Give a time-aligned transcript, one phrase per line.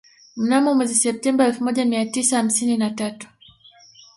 [0.37, 3.27] Mnamo mwezi Septemba elfu moja mia tisa hamsini na tatu